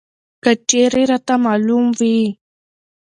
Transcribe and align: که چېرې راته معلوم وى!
که 0.43 0.51
چېرې 0.69 1.03
راته 1.11 1.35
معلوم 1.45 1.85
وى! 1.99 2.19